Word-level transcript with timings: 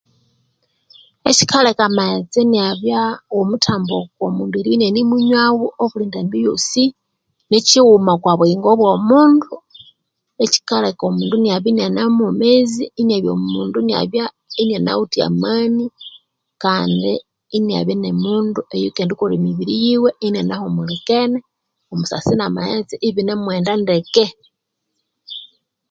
Ekyikaleka 1.29 1.83
amaghetse 1.87 2.39
inabya 2.45 3.01
womuthambo 3.35 3.93
okwa 4.01 4.23
omundu 4.29 4.55
eribya 4.57 4.77
inanemunywawo 4.87 5.65
obuli 5.83 6.05
ndambi 6.07 6.37
yosi, 6.45 6.83
nikyiwuma 7.49 8.11
okwa 8.13 8.33
buyingo 8.39 8.69
bwo 8.79 8.91
mundu 9.09 9.51
ekyikaleka 10.43 11.03
omundu 11.05 11.35
inabya 11.37 11.69
inane 11.71 12.01
mwomezi, 12.17 12.83
inabya 13.01 13.31
omundu 13.37 13.77
inabya 13.81 14.25
inanawithe 14.61 15.19
amani 15.29 15.85
kandi 16.63 17.13
inabya 17.57 17.93
ini 17.95 18.11
mundu 18.23 18.59
oyukendikolha 18.73 19.35
emibiri 19.39 19.73
yiwe 19.83 20.09
inanahumulikene 20.27 21.39
omusasi 21.91 22.31
na 22.35 22.47
maghetse 22.55 22.95
ibinamughenda 23.07 23.73
ndeke. 23.83 24.25